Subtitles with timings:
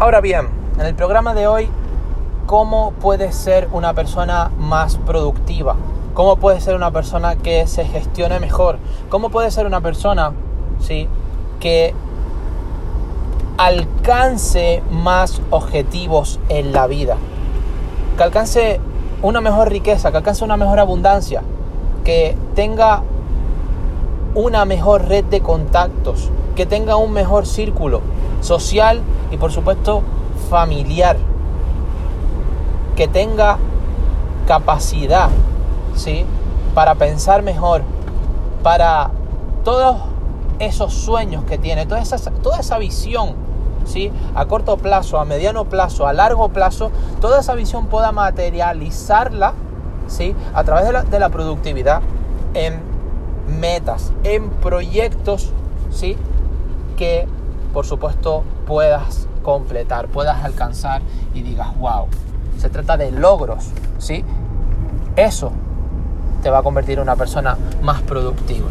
[0.00, 1.68] Ahora bien, en el programa de hoy,
[2.46, 5.76] ¿cómo puede ser una persona más productiva?
[6.14, 8.78] ¿Cómo puede ser una persona que se gestione mejor?
[9.08, 10.32] ¿Cómo puede ser una persona
[10.80, 11.06] ¿sí?
[11.60, 11.94] que
[13.56, 17.16] alcance más objetivos en la vida?
[18.16, 18.80] Que alcance
[19.22, 21.44] una mejor riqueza, que alcance una mejor abundancia,
[22.02, 23.04] que tenga
[24.34, 28.00] una mejor red de contactos, que tenga un mejor círculo
[28.44, 29.00] social
[29.30, 30.02] y por supuesto
[30.50, 31.16] familiar,
[32.94, 33.58] que tenga
[34.46, 35.30] capacidad,
[35.94, 36.24] ¿sí?
[36.74, 37.82] Para pensar mejor,
[38.62, 39.10] para
[39.64, 39.96] todos
[40.58, 43.34] esos sueños que tiene, toda esa, toda esa visión,
[43.86, 44.12] ¿sí?
[44.34, 46.90] A corto plazo, a mediano plazo, a largo plazo,
[47.20, 49.54] toda esa visión pueda materializarla,
[50.06, 50.36] ¿sí?
[50.52, 52.02] A través de la, de la productividad
[52.52, 52.80] en
[53.58, 55.50] metas, en proyectos,
[55.90, 56.16] ¿sí?
[56.96, 57.26] Que
[57.74, 61.02] por supuesto puedas completar, puedas alcanzar
[61.34, 62.06] y digas, wow,
[62.56, 64.24] se trata de logros, ¿sí?
[65.16, 65.50] Eso
[66.42, 68.68] te va a convertir en una persona más productiva.